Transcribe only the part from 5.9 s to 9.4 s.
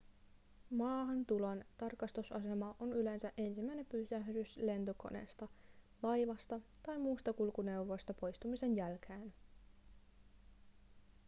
laivasta tai muusta kulkuneuvosta poistumisen jälkeen